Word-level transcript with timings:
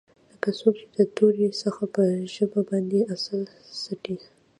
لکه 0.31 0.49
څوک 0.59 0.75
چې 0.81 0.87
د 0.97 0.99
تورې 1.15 1.47
څخه 1.61 1.83
په 1.95 2.03
ژبه 2.33 2.61
باندې 2.69 2.99
عسل 3.13 3.41
څټي. 3.81 4.17